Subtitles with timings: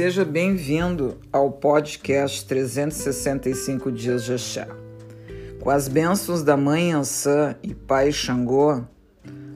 [0.00, 4.66] Seja bem-vindo ao podcast 365 Dias de Axé.
[5.60, 8.80] Com as bênçãos da Mãe Ansã e Pai Xangô,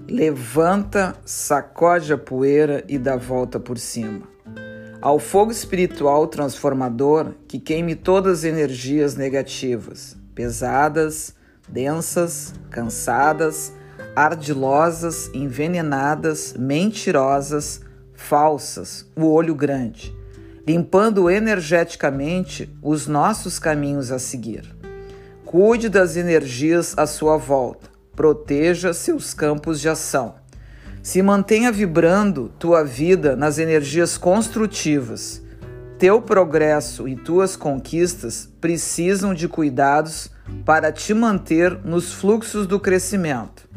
[0.06, 4.28] levanta, sacode a poeira e dá volta por cima.
[5.00, 11.34] Ao fogo espiritual transformador que queime todas as energias negativas, pesadas,
[11.66, 13.72] densas, cansadas,
[14.14, 17.80] ardilosas, envenenadas, mentirosas,
[18.12, 20.14] falsas, o olho grande,
[20.66, 24.74] limpando energeticamente os nossos caminhos a seguir.
[25.44, 30.36] Cuide das energias à sua volta, proteja seus campos de ação.
[31.02, 35.42] Se mantenha vibrando tua vida nas energias construtivas.
[35.98, 40.30] Teu progresso e tuas conquistas precisam de cuidados
[40.64, 43.68] para te manter nos fluxos do crescimento.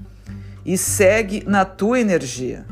[0.65, 2.65] E segue na tua energia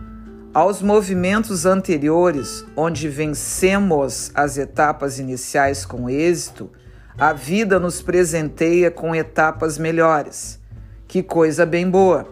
[0.56, 6.72] aos movimentos anteriores, onde vencemos as etapas iniciais com êxito,
[7.18, 10.58] a vida nos presenteia com etapas melhores.
[11.10, 12.30] Que coisa bem boa!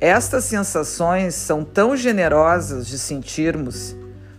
[0.00, 3.94] Estas sensações são tão generosas de sentirmos.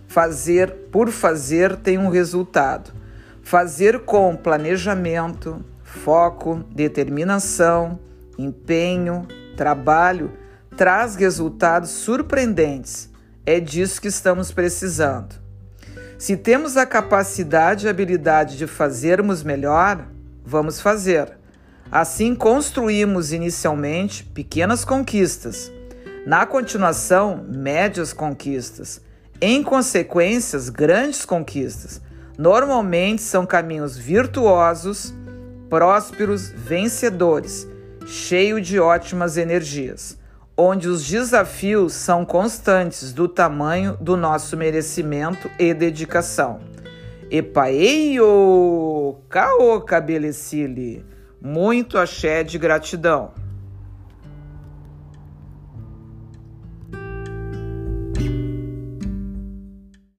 [0.08, 2.92] Fazer por fazer tem um resultado.
[3.44, 7.96] Fazer com planejamento, foco, determinação,
[8.36, 9.24] empenho,
[9.56, 10.32] trabalho
[10.76, 13.08] traz resultados surpreendentes.
[13.46, 15.34] É disso que estamos precisando.
[16.18, 20.06] Se temos a capacidade e habilidade de fazermos melhor,
[20.44, 21.32] vamos fazer.
[21.90, 25.70] Assim, construímos inicialmente pequenas conquistas,
[26.26, 29.00] na continuação, médias conquistas,
[29.40, 32.00] em consequências, grandes conquistas.
[32.38, 35.12] Normalmente são caminhos virtuosos,
[35.68, 37.68] prósperos, vencedores,
[38.06, 40.16] cheios de ótimas energias
[40.56, 46.60] onde os desafios são constantes do tamanho do nosso merecimento e dedicação.
[47.30, 49.16] Epaeio!
[49.28, 51.04] Caô cabelecile!
[51.40, 53.32] Muito axé de gratidão.